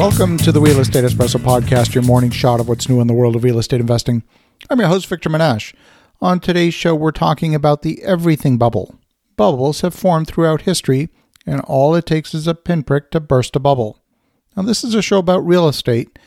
Welcome 0.00 0.38
to 0.38 0.50
the 0.50 0.62
Real 0.62 0.80
Estate 0.80 1.04
Espresso 1.04 1.38
Podcast, 1.38 1.94
your 1.94 2.02
morning 2.02 2.30
shot 2.30 2.58
of 2.58 2.66
what's 2.66 2.88
new 2.88 3.02
in 3.02 3.06
the 3.06 3.12
world 3.12 3.36
of 3.36 3.44
real 3.44 3.58
estate 3.58 3.82
investing. 3.82 4.22
I'm 4.70 4.78
your 4.78 4.88
host, 4.88 5.06
Victor 5.06 5.28
Menasce. 5.28 5.74
On 6.22 6.40
today's 6.40 6.72
show, 6.72 6.94
we're 6.94 7.10
talking 7.10 7.54
about 7.54 7.82
the 7.82 8.02
everything 8.02 8.56
bubble. 8.56 8.98
Bubbles 9.36 9.82
have 9.82 9.92
formed 9.92 10.26
throughout 10.26 10.62
history, 10.62 11.10
and 11.44 11.60
all 11.60 11.94
it 11.94 12.06
takes 12.06 12.32
is 12.32 12.46
a 12.46 12.54
pinprick 12.54 13.10
to 13.10 13.20
burst 13.20 13.54
a 13.56 13.60
bubble. 13.60 13.98
Now, 14.56 14.62
this 14.62 14.82
is 14.82 14.94
a 14.94 15.02
show 15.02 15.18
about 15.18 15.46
real 15.46 15.68
estate. 15.68 16.18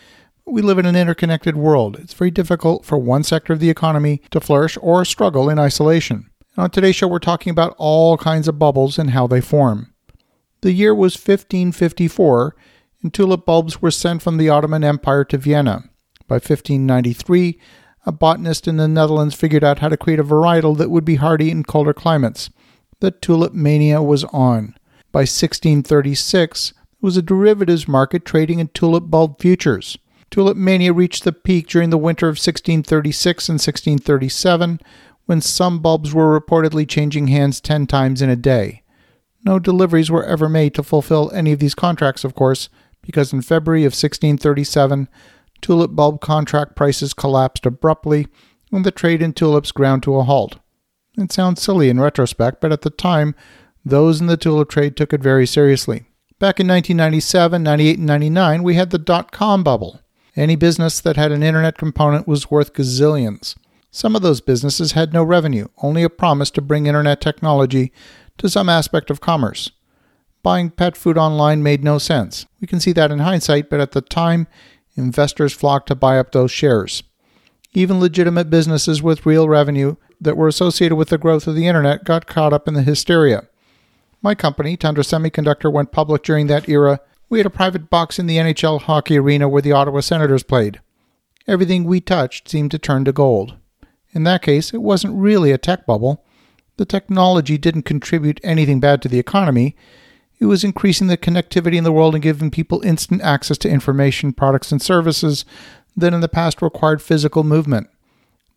We 0.46 0.62
live 0.62 0.78
in 0.78 0.86
an 0.86 0.96
interconnected 0.96 1.58
world. 1.58 1.98
It's 1.98 2.14
very 2.14 2.30
difficult 2.30 2.86
for 2.86 3.00
one 3.00 3.24
sector 3.24 3.54
of 3.54 3.60
the 3.60 3.72
economy 3.72 4.22
to 4.30 4.40
flourish 4.40 4.78
or 4.84 5.04
struggle 5.04 5.50
in 5.50 5.58
isolation. 5.58 6.30
And 6.56 6.66
on 6.66 6.70
today's 6.70 6.96
show, 6.96 7.08
we're 7.08 7.18
talking 7.18 7.50
about 7.50 7.74
all 7.80 8.20
kinds 8.20 8.48
of 8.48 8.60
bubbles 8.60 9.00
and 9.00 9.10
how 9.10 9.26
they 9.26 9.42
form. 9.42 9.96
The 10.62 10.74
year 10.74 10.94
was 10.94 11.16
1554 11.16 12.56
and 13.04 13.14
tulip 13.14 13.46
bulbs 13.46 13.82
were 13.82 13.92
sent 13.92 14.22
from 14.22 14.38
the 14.38 14.50
Ottoman 14.50 14.84
Empire 14.84 15.26
to 15.26 15.38
Vienna. 15.38 15.84
By 16.28 16.36
1593, 16.36 17.60
a 18.06 18.12
botanist 18.12 18.68
in 18.68 18.78
the 18.78 18.88
Netherlands 18.88 19.36
figured 19.36 19.64
out 19.64 19.80
how 19.80 19.90
to 19.90 19.98
create 19.98 20.20
a 20.20 20.24
varietal 20.24 20.78
that 20.78 20.90
would 20.90 21.06
be 21.06 21.16
hardy 21.16 21.52
in 21.52 21.64
colder 21.64 21.94
climates. 21.94 22.50
The 23.02 23.12
tulip 23.12 23.54
mania 23.54 24.02
was 24.02 24.24
on. 24.26 24.76
By 25.12 25.22
1636, 25.22 26.72
there 26.72 26.82
was 27.02 27.18
a 27.18 27.22
derivatives 27.22 27.88
market 27.88 28.26
trading 28.26 28.60
in 28.60 28.70
tulip 28.70 29.10
bulb 29.10 29.40
futures. 29.40 29.98
Tulip 30.32 30.58
mania 30.58 30.94
reached 30.94 31.26
the 31.26 31.34
peak 31.34 31.68
during 31.68 31.92
the 31.92 31.98
winter 31.98 32.28
of 32.28 32.38
1636 32.38 33.50
and 33.50 33.56
1637, 33.56 34.80
when 35.26 35.42
some 35.42 35.80
bulbs 35.80 36.14
were 36.14 36.40
reportedly 36.40 36.88
changing 36.88 37.28
hands 37.28 37.62
10 37.62 37.88
times 37.88 38.22
in 38.22 38.30
a 38.30 38.36
day. 38.36 38.82
No 39.46 39.60
deliveries 39.60 40.10
were 40.10 40.26
ever 40.26 40.50
made 40.50 40.74
to 40.76 40.84
fulfill 40.84 41.32
any 41.34 41.52
of 41.52 41.60
these 41.60 41.76
contracts, 41.76 42.24
of 42.24 42.34
course, 42.34 42.70
because 43.04 43.32
in 43.32 43.42
February 43.42 43.84
of 43.84 43.92
1637, 43.92 45.08
tulip 45.62 45.92
bulb 45.96 46.20
contract 46.22 46.76
prices 46.76 47.14
collapsed 47.14 47.66
abruptly 47.66 48.28
and 48.72 48.84
the 48.84 48.92
trade 48.92 49.22
in 49.22 49.34
tulips 49.34 49.72
ground 49.72 50.02
to 50.04 50.16
a 50.16 50.24
halt. 50.24 50.58
It 51.18 51.32
sounds 51.32 51.62
silly 51.62 51.90
in 51.90 52.00
retrospect, 52.00 52.60
but 52.60 52.72
at 52.72 52.82
the 52.82 52.90
time, 52.90 53.36
those 53.86 54.20
in 54.20 54.28
the 54.28 54.38
tulip 54.38 54.70
trade 54.70 54.98
took 54.98 55.14
it 55.14 55.22
very 55.22 55.46
seriously. 55.46 56.06
Back 56.40 56.60
in 56.60 56.68
1997, 56.68 57.62
98, 57.62 57.98
and 58.00 58.08
99, 58.08 58.64
we 58.64 58.76
had 58.76 58.90
the 58.90 58.98
dot 58.98 59.32
com 59.32 59.64
bubble. 59.64 60.02
Any 60.36 60.56
business 60.56 61.00
that 61.02 61.16
had 61.16 61.32
an 61.32 61.44
internet 61.44 61.78
component 61.78 62.28
was 62.28 62.50
worth 62.50 62.74
gazillions. 62.74 63.56
Some 63.92 64.16
of 64.16 64.24
those 64.24 64.42
businesses 64.42 64.94
had 64.94 65.14
no 65.14 65.24
revenue, 65.24 65.68
only 65.84 66.02
a 66.02 66.10
promise 66.10 66.50
to 66.52 66.62
bring 66.62 66.88
internet 66.88 67.22
technology 67.22 67.94
to 68.40 68.50
some 68.50 68.68
aspect 68.68 69.12
of 69.12 69.22
commerce 69.22 69.70
buying 70.44 70.70
pet 70.70 70.96
food 70.96 71.18
online 71.18 71.64
made 71.64 71.84
no 71.84 71.98
sense. 71.98 72.46
We 72.62 72.68
can 72.68 72.80
see 72.80 72.92
that 72.92 73.12
in 73.12 73.20
hindsight, 73.20 73.70
but 73.70 73.80
at 73.80 73.94
the 73.94 74.02
time, 74.02 74.48
investors 74.96 75.54
flocked 75.54 75.88
to 75.88 75.96
buy 75.96 76.20
up 76.20 76.32
those 76.32 76.52
shares. 76.52 77.02
Even 77.74 78.00
legitimate 78.00 78.50
businesses 78.50 79.02
with 79.02 79.26
real 79.26 79.50
revenue 79.50 79.96
that 80.22 80.38
were 80.38 80.48
associated 80.48 80.96
with 80.96 81.10
the 81.10 81.18
growth 81.18 81.48
of 81.48 81.56
the 81.56 81.68
internet 81.68 82.04
got 82.04 82.28
caught 82.28 82.54
up 82.54 82.68
in 82.68 82.76
the 82.76 82.84
hysteria. 82.84 83.48
My 84.22 84.36
company, 84.36 84.78
Tundra 84.78 85.04
Semiconductor, 85.04 85.72
went 85.72 85.92
public 85.92 86.24
during 86.24 86.48
that 86.48 86.70
era. 86.70 87.00
We 87.30 87.40
had 87.40 87.46
a 87.46 87.50
private 87.50 87.90
box 87.90 88.20
in 88.20 88.28
the 88.28 88.38
NHL 88.38 88.84
hockey 88.84 89.18
arena 89.18 89.50
where 89.50 89.62
the 89.62 89.72
Ottawa 89.72 90.02
Senators 90.02 90.44
played. 90.44 90.80
Everything 91.48 91.84
we 91.84 92.00
touched 92.00 92.48
seemed 92.48 92.72
to 92.72 92.80
turn 92.80 93.04
to 93.06 93.12
gold. 93.12 93.58
In 94.14 94.24
that 94.24 94.42
case, 94.42 94.74
it 94.74 94.82
wasn't 94.82 95.16
really 95.16 95.52
a 95.52 95.58
tech 95.58 95.86
bubble. 95.86 96.24
The 96.78 96.86
technology 96.86 97.58
didn't 97.58 97.84
contribute 97.84 98.40
anything 98.44 98.80
bad 98.80 99.02
to 99.02 99.10
the 99.10 99.20
economy. 99.20 99.76
It 100.44 100.48
was 100.48 100.66
increasing 100.66 101.08
the 101.08 101.18
connectivity 101.18 101.76
in 101.76 101.86
the 101.86 101.92
world 101.94 102.16
and 102.16 102.22
giving 102.22 102.52
people 102.52 102.82
instant 102.82 103.22
access 103.22 103.58
to 103.60 103.70
information, 103.70 104.34
products, 104.34 104.74
and 104.74 104.82
services 104.82 105.46
that 105.96 106.14
in 106.14 106.20
the 106.20 106.28
past 106.28 106.62
required 106.62 107.02
physical 107.02 107.46
movement. 107.46 107.90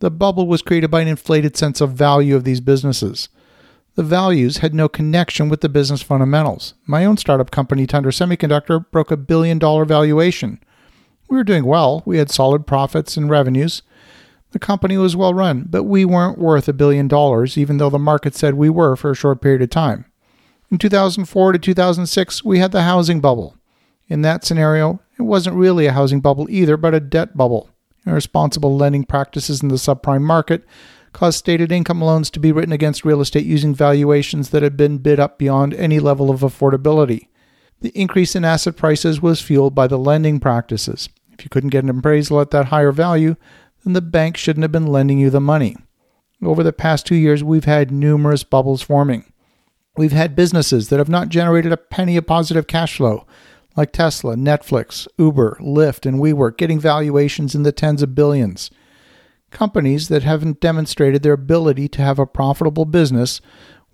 The 0.01 0.11
bubble 0.11 0.49
was 0.49 0.63
created 0.63 0.91
by 0.91 1.03
an 1.03 1.07
inflated 1.07 1.57
sense 1.57 1.81
of 1.81 1.93
value 1.93 2.35
of 2.35 2.43
these 2.43 2.61
businesses. 2.61 3.29
The 3.95 4.03
values 4.03 4.57
had 4.57 4.75
no 4.75 4.89
connection 4.89 5.49
with 5.49 5.61
the 5.61 5.69
business 5.69 6.03
fundamentals. 6.03 6.75
My 6.87 7.05
own 7.05 7.19
startup 7.19 7.53
company, 7.53 7.87
Tundra 7.87 8.11
Semiconductor, 8.11 8.91
broke 8.91 9.13
a 9.13 9.17
billion 9.17 9.61
dollar 9.61 9.85
valuation. 9.85 10.59
We 11.29 11.37
were 11.37 11.45
doing 11.45 11.65
well, 11.65 12.03
we 12.05 12.19
had 12.19 12.33
solid 12.33 12.67
profits 12.67 13.17
and 13.17 13.31
revenues. 13.31 13.83
The 14.51 14.59
company 14.59 14.99
was 14.99 15.15
well 15.15 15.35
run, 15.35 15.67
but 15.71 15.85
we 15.85 16.05
weren't 16.05 16.37
worth 16.37 16.67
a 16.67 16.73
billion 16.73 17.07
dollars, 17.07 17.57
even 17.57 17.77
though 17.77 17.91
the 17.91 17.99
market 18.01 18.35
said 18.35 18.55
we 18.55 18.71
were 18.71 18.97
for 18.97 19.13
a 19.13 19.15
short 19.15 19.41
period 19.41 19.63
of 19.63 19.71
time. 19.71 20.07
In 20.77 20.79
2004 20.79 21.53
to 21.53 21.59
2006, 21.59 22.45
we 22.45 22.59
had 22.59 22.71
the 22.71 22.83
housing 22.83 23.19
bubble. 23.19 23.57
In 24.09 24.21
that 24.21 24.45
scenario, 24.45 25.01
it 25.19 25.23
wasn't 25.23 25.57
really 25.57 25.87
a 25.87 25.93
housing 25.93 26.21
bubble 26.21 26.47
either, 26.51 26.77
but 26.77 26.93
a 26.93 27.01
debt 27.01 27.35
bubble. 27.35 27.71
Irresponsible 28.05 28.77
lending 28.77 29.05
practices 29.05 29.63
in 29.63 29.71
the 29.71 29.77
subprime 29.77 30.21
market 30.21 30.67
caused 31.15 31.39
stated 31.39 31.73
income 31.73 32.03
loans 32.03 32.29
to 32.29 32.39
be 32.39 32.53
written 32.53 32.73
against 32.73 33.07
real 33.07 33.23
estate 33.23 33.47
using 33.47 33.75
valuations 33.75 34.51
that 34.51 34.63
had 34.63 34.77
been 34.77 34.99
bid 34.99 35.19
up 35.19 35.39
beyond 35.39 35.73
any 35.73 35.99
level 35.99 36.29
of 36.29 36.41
affordability. 36.41 37.29
The 37.81 37.99
increase 37.99 38.37
in 38.37 38.45
asset 38.45 38.77
prices 38.77 39.23
was 39.23 39.41
fueled 39.41 39.75
by 39.75 39.87
the 39.87 39.97
lending 39.97 40.41
practices. 40.41 41.09
If 41.33 41.43
you 41.43 41.49
couldn't 41.49 41.71
get 41.71 41.85
an 41.85 41.89
appraisal 41.99 42.39
at 42.39 42.51
that 42.51 42.67
higher 42.67 42.93
value, 42.93 43.37
then 43.83 43.95
the 43.95 44.03
bank 44.03 44.37
shouldn't 44.37 44.63
have 44.65 44.73
been 44.73 44.89
lending 44.89 45.19
you 45.19 45.31
the 45.31 45.41
money. 45.41 45.75
Over 46.43 46.63
the 46.63 46.75
past 46.75 47.07
two 47.07 47.17
years, 47.17 47.43
we've 47.43 47.65
had 47.65 47.91
numerous 47.91 48.45
bubbles 48.45 48.83
forming. 48.83 49.33
We've 49.97 50.13
had 50.13 50.37
businesses 50.37 50.89
that 50.89 50.99
have 50.99 51.09
not 51.09 51.31
generated 51.31 51.73
a 51.73 51.77
penny 51.77 52.17
of 52.17 52.27
positive 52.27 52.67
cash 52.67 52.97
flow, 52.97 53.27
like 53.77 53.93
Tesla, 53.93 54.37
Netflix, 54.37 55.09
Uber, 55.19 55.59
Lyft, 55.61 56.05
and 56.05 56.19
WeWork, 56.19 56.57
getting 56.59 56.79
valuations 56.79 57.55
in 57.55 57.63
the 57.63 57.73
tens 57.73 58.03
of 58.03 58.15
billions. 58.15 58.71
Companies 59.51 60.09
that 60.09 60.23
haven't 60.23 60.61
demonstrated 60.61 61.23
their 61.23 61.33
ability 61.33 61.89
to 61.89 62.03
have 62.03 62.19
a 62.19 62.27
profitable 62.27 62.85
business 62.85 63.41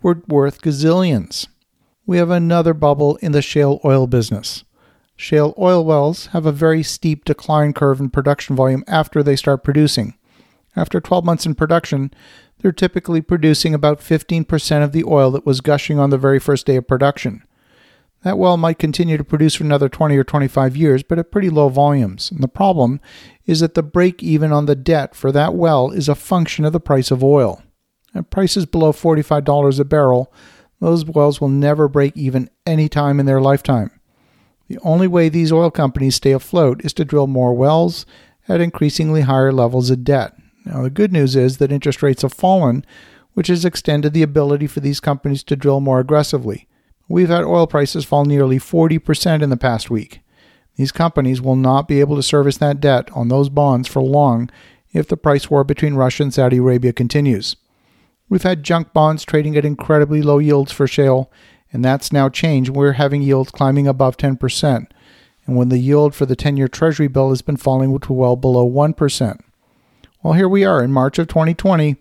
were 0.02 0.22
worth 0.26 0.60
gazillions. 0.60 1.46
We 2.04 2.18
have 2.18 2.30
another 2.30 2.74
bubble 2.74 3.16
in 3.16 3.30
the 3.30 3.42
shale 3.42 3.80
oil 3.84 4.08
business. 4.08 4.64
Shale 5.14 5.54
oil 5.56 5.84
wells 5.84 6.26
have 6.26 6.46
a 6.46 6.52
very 6.52 6.82
steep 6.82 7.24
decline 7.24 7.72
curve 7.72 8.00
in 8.00 8.10
production 8.10 8.56
volume 8.56 8.82
after 8.88 9.22
they 9.22 9.36
start 9.36 9.62
producing. 9.62 10.14
After 10.74 11.00
12 11.00 11.24
months 11.24 11.46
in 11.46 11.54
production, 11.54 12.12
they're 12.58 12.72
typically 12.72 13.20
producing 13.20 13.74
about 13.74 14.00
15% 14.00 14.84
of 14.84 14.92
the 14.92 15.04
oil 15.04 15.30
that 15.32 15.44
was 15.44 15.60
gushing 15.60 15.98
on 15.98 16.10
the 16.10 16.18
very 16.18 16.38
first 16.38 16.66
day 16.66 16.76
of 16.76 16.86
production. 16.86 17.42
That 18.22 18.38
well 18.38 18.56
might 18.56 18.78
continue 18.78 19.16
to 19.16 19.24
produce 19.24 19.56
for 19.56 19.64
another 19.64 19.88
20 19.88 20.16
or 20.16 20.24
25 20.24 20.76
years, 20.76 21.02
but 21.02 21.18
at 21.18 21.32
pretty 21.32 21.50
low 21.50 21.68
volumes. 21.68 22.30
And 22.30 22.42
the 22.42 22.48
problem 22.48 23.00
is 23.46 23.60
that 23.60 23.74
the 23.74 23.82
break 23.82 24.22
even 24.22 24.52
on 24.52 24.66
the 24.66 24.76
debt 24.76 25.14
for 25.14 25.32
that 25.32 25.54
well 25.54 25.90
is 25.90 26.08
a 26.08 26.14
function 26.14 26.64
of 26.64 26.72
the 26.72 26.80
price 26.80 27.10
of 27.10 27.24
oil. 27.24 27.62
At 28.14 28.30
prices 28.30 28.64
below 28.64 28.92
$45 28.92 29.80
a 29.80 29.84
barrel, 29.84 30.32
those 30.80 31.04
wells 31.04 31.40
will 31.40 31.48
never 31.48 31.88
break 31.88 32.16
even 32.16 32.48
any 32.64 32.88
time 32.88 33.18
in 33.18 33.26
their 33.26 33.40
lifetime. 33.40 33.90
The 34.68 34.78
only 34.84 35.08
way 35.08 35.28
these 35.28 35.52
oil 35.52 35.70
companies 35.70 36.14
stay 36.14 36.32
afloat 36.32 36.84
is 36.84 36.92
to 36.94 37.04
drill 37.04 37.26
more 37.26 37.54
wells 37.54 38.06
at 38.48 38.60
increasingly 38.60 39.22
higher 39.22 39.52
levels 39.52 39.90
of 39.90 40.04
debt. 40.04 40.34
Now, 40.64 40.82
the 40.82 40.90
good 40.90 41.12
news 41.12 41.34
is 41.36 41.58
that 41.58 41.72
interest 41.72 42.02
rates 42.02 42.22
have 42.22 42.32
fallen, 42.32 42.84
which 43.34 43.48
has 43.48 43.64
extended 43.64 44.12
the 44.12 44.22
ability 44.22 44.66
for 44.66 44.80
these 44.80 45.00
companies 45.00 45.42
to 45.44 45.56
drill 45.56 45.80
more 45.80 46.00
aggressively. 46.00 46.68
We've 47.08 47.28
had 47.28 47.44
oil 47.44 47.66
prices 47.66 48.04
fall 48.04 48.24
nearly 48.24 48.58
40% 48.58 49.42
in 49.42 49.50
the 49.50 49.56
past 49.56 49.90
week. 49.90 50.20
These 50.76 50.92
companies 50.92 51.40
will 51.40 51.56
not 51.56 51.88
be 51.88 52.00
able 52.00 52.16
to 52.16 52.22
service 52.22 52.56
that 52.58 52.80
debt 52.80 53.10
on 53.12 53.28
those 53.28 53.48
bonds 53.48 53.88
for 53.88 54.00
long 54.00 54.50
if 54.92 55.08
the 55.08 55.16
price 55.16 55.50
war 55.50 55.64
between 55.64 55.94
Russia 55.94 56.22
and 56.22 56.32
Saudi 56.32 56.58
Arabia 56.58 56.92
continues. 56.92 57.56
We've 58.28 58.42
had 58.42 58.62
junk 58.62 58.92
bonds 58.92 59.24
trading 59.24 59.56
at 59.56 59.64
incredibly 59.64 60.22
low 60.22 60.38
yields 60.38 60.72
for 60.72 60.86
shale, 60.86 61.30
and 61.72 61.84
that's 61.84 62.12
now 62.12 62.28
changed. 62.28 62.70
We're 62.70 62.92
having 62.92 63.22
yields 63.22 63.50
climbing 63.50 63.86
above 63.86 64.16
10%, 64.16 64.86
and 65.46 65.56
when 65.56 65.68
the 65.68 65.78
yield 65.78 66.14
for 66.14 66.24
the 66.24 66.36
10 66.36 66.56
year 66.56 66.68
Treasury 66.68 67.08
bill 67.08 67.30
has 67.30 67.42
been 67.42 67.56
falling 67.56 67.98
to 67.98 68.12
well 68.12 68.36
below 68.36 68.68
1%. 68.68 69.40
Well, 70.22 70.34
here 70.34 70.48
we 70.48 70.64
are 70.64 70.84
in 70.84 70.92
March 70.92 71.18
of 71.18 71.26
2020. 71.26 71.96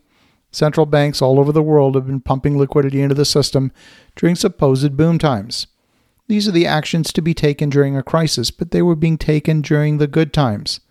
Central 0.52 0.86
banks 0.86 1.24
all 1.24 1.40
over 1.40 1.52
the 1.52 1.64
world 1.64 1.96
have 1.96 2.06
been 2.06 2.22
pumping 2.22 2.56
liquidity 2.56 3.02
into 3.02 3.16
the 3.16 3.26
system 3.26 3.72
during 4.16 4.36
supposed 4.36 4.96
boom 4.96 5.18
times. 5.18 5.66
These 6.28 6.48
are 6.48 6.52
the 6.52 6.68
actions 6.68 7.12
to 7.14 7.22
be 7.22 7.34
taken 7.34 7.72
during 7.72 7.98
a 7.98 8.04
crisis, 8.04 8.52
but 8.52 8.70
they 8.70 8.84
were 8.84 8.96
being 8.96 9.18
taken 9.18 9.62
during 9.62 9.98
the 9.98 10.06
good 10.06 10.34
times. 10.34 10.82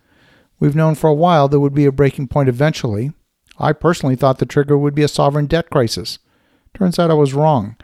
We've 0.59 0.75
known 0.75 0.95
for 0.95 1.09
a 1.09 1.13
while 1.13 1.47
there 1.47 1.59
would 1.61 1.73
be 1.73 1.85
a 1.85 1.91
breaking 1.91 2.27
point 2.27 2.49
eventually. 2.49 3.13
I 3.57 3.71
personally 3.71 4.17
thought 4.17 4.39
the 4.39 4.45
trigger 4.45 4.77
would 4.77 4.93
be 4.93 5.03
a 5.03 5.07
sovereign 5.07 5.45
debt 5.45 5.69
crisis. 5.69 6.19
Turns 6.73 6.99
out 6.99 7.11
I 7.11 7.13
was 7.13 7.33
wrong. 7.33 7.77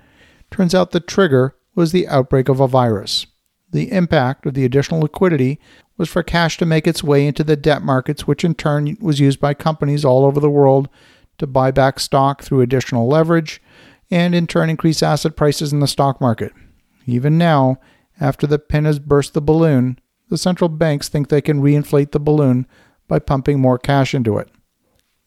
Turns 0.51 0.75
out 0.75 0.91
the 0.91 0.99
trigger 0.99 1.55
was 1.73 1.93
the 1.93 2.07
outbreak 2.09 2.49
of 2.49 2.59
a 2.59 2.67
virus. 2.67 3.27
The 3.71 3.91
impact 3.91 4.45
of 4.45 4.53
the 4.53 4.65
additional 4.65 5.01
liquidity 5.01 5.59
was 5.97 6.09
for 6.09 6.23
cash 6.23 6.57
to 6.57 6.65
make 6.65 6.87
its 6.87 7.03
way 7.03 7.27
into 7.27 7.43
the 7.43 7.55
debt 7.55 7.81
markets, 7.81 8.25
which 8.25 8.45
in 8.45 8.55
turn 8.55 8.97
was 9.01 9.19
used 9.19 9.39
by 9.39 9.53
companies 9.53 10.05
all 10.05 10.25
over 10.25 10.39
the 10.39 10.49
world 10.49 10.89
to 11.37 11.47
buy 11.47 11.71
back 11.71 11.99
stock 11.99 12.43
through 12.43 12.61
additional 12.61 13.07
leverage 13.07 13.61
and 14.09 14.33
in 14.33 14.47
turn 14.47 14.69
increase 14.69 15.03
asset 15.03 15.35
prices 15.35 15.73
in 15.73 15.79
the 15.79 15.87
stock 15.87 16.21
market. 16.21 16.53
Even 17.05 17.37
now, 17.37 17.79
after 18.19 18.47
the 18.47 18.59
pin 18.59 18.85
has 18.85 18.99
burst 18.99 19.33
the 19.33 19.41
balloon, 19.41 19.99
the 20.29 20.37
central 20.37 20.69
banks 20.69 21.09
think 21.09 21.27
they 21.27 21.41
can 21.41 21.61
reinflate 21.61 22.11
the 22.11 22.19
balloon 22.19 22.65
by 23.07 23.19
pumping 23.19 23.59
more 23.59 23.77
cash 23.77 24.13
into 24.13 24.37
it. 24.37 24.49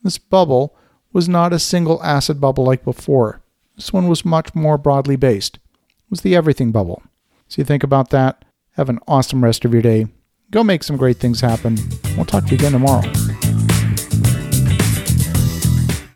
This 0.02 0.18
bubble 0.18 0.76
was 1.12 1.28
not 1.28 1.52
a 1.52 1.58
single 1.58 2.02
asset 2.02 2.40
bubble 2.40 2.64
like 2.64 2.84
before. 2.84 3.42
This 3.76 3.92
one 3.92 4.08
was 4.08 4.24
much 4.24 4.54
more 4.54 4.78
broadly 4.78 5.16
based. 5.16 5.56
It 5.56 6.10
was 6.10 6.20
the 6.20 6.36
everything 6.36 6.72
bubble. 6.72 7.02
So 7.50 7.56
you 7.58 7.64
think 7.64 7.82
about 7.82 8.10
that. 8.10 8.44
Have 8.76 8.88
an 8.88 9.00
awesome 9.08 9.42
rest 9.42 9.64
of 9.64 9.72
your 9.72 9.82
day. 9.82 10.06
Go 10.52 10.62
make 10.62 10.84
some 10.84 10.96
great 10.96 11.16
things 11.16 11.40
happen. 11.40 11.76
We'll 12.16 12.24
talk 12.24 12.44
to 12.44 12.50
you 12.50 12.56
again 12.56 12.72
tomorrow. 12.72 13.02